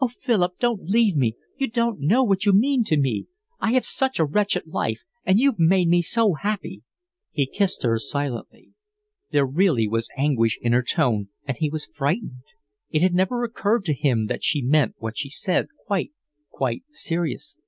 [0.00, 1.36] "Oh, Philip, don't leave me.
[1.56, 3.28] You don't know what you mean to me.
[3.60, 6.82] I have such a wretched life, and you've made me so happy."
[7.30, 8.70] He kissed her silently.
[9.30, 12.42] There really was anguish in her tone, and he was frightened.
[12.90, 16.10] It had never occurred to him that she meant what she said quite,
[16.50, 17.62] quite seriously.